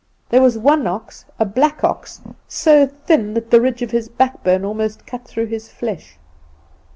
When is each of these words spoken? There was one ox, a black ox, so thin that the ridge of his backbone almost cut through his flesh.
There 0.29 0.41
was 0.41 0.57
one 0.57 0.87
ox, 0.87 1.25
a 1.37 1.45
black 1.45 1.83
ox, 1.83 2.21
so 2.47 2.87
thin 2.87 3.35
that 3.35 3.51
the 3.51 3.61
ridge 3.61 3.83
of 3.83 3.91
his 3.91 4.09
backbone 4.09 4.65
almost 4.65 5.05
cut 5.05 5.25
through 5.27 5.45
his 5.45 5.69
flesh. 5.71 6.17